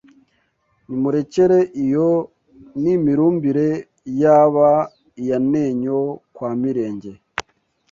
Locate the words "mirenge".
6.61-7.11